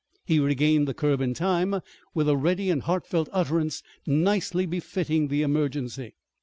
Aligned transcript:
He 0.25 0.39
regained 0.39 0.87
the 0.87 0.95
curb 0.95 1.21
in 1.21 1.35
time, 1.35 1.79
with 2.15 2.27
a 2.27 2.35
ready 2.35 2.71
and 2.71 2.81
heartfelt 2.81 3.29
utterance 3.31 3.83
nicely 4.07 4.65
befitting 4.65 5.27
the 5.27 5.43
emergency. 5.43 6.15